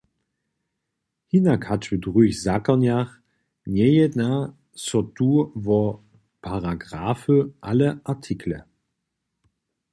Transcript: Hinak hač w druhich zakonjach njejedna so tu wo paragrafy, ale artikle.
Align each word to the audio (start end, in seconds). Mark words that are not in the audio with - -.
Hinak 1.31 1.63
hač 1.69 1.83
w 1.91 1.99
druhich 2.03 2.37
zakonjach 2.47 3.11
njejedna 3.75 4.29
so 4.85 4.99
tu 5.15 5.31
wo 5.65 5.79
paragrafy, 6.43 7.37
ale 7.69 7.87
artikle. 8.13 8.57